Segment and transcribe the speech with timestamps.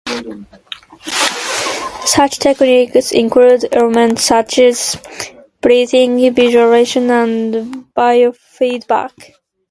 [2.05, 4.99] Such techniques included elements such as
[5.61, 7.53] breathing, visualization and
[7.95, 9.33] biofeedback.